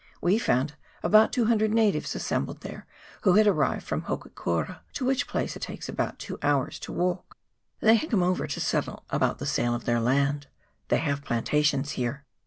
[0.19, 0.73] We found
[1.03, 2.87] about 200 natives assembled there
[3.21, 7.37] who had arrived from Hokokuri, to which place it takes about two hours to walk;
[7.81, 10.47] they had come over to settle about the sale of their land;
[10.87, 12.25] they have plantations here.